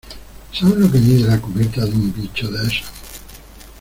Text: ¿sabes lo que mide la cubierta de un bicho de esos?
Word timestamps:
¿sabes 0.51 0.77
lo 0.77 0.91
que 0.91 0.97
mide 0.97 1.27
la 1.27 1.39
cubierta 1.39 1.85
de 1.85 1.91
un 1.91 2.11
bicho 2.11 2.49
de 2.49 2.67
esos? 2.67 2.89